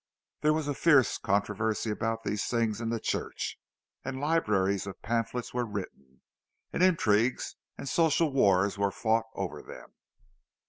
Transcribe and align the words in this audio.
There 0.41 0.51
was 0.53 0.67
a 0.67 0.73
fierce 0.73 1.19
controversy 1.19 1.91
about 1.91 2.23
these 2.23 2.45
things 2.47 2.81
in 2.81 2.89
the 2.89 2.99
church, 2.99 3.59
and 4.03 4.19
libraries 4.19 4.87
of 4.87 4.99
pamphlets 5.03 5.53
were 5.53 5.63
written, 5.63 6.21
and 6.73 6.81
intrigues 6.81 7.55
and 7.77 7.87
social 7.87 8.31
wars 8.33 8.79
were 8.79 8.89
fought 8.89 9.25
over 9.35 9.61
them. 9.61 9.93